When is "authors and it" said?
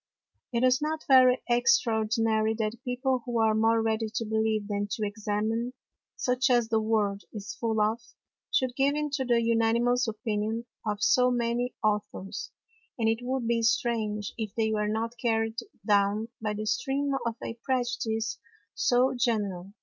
11.83-13.19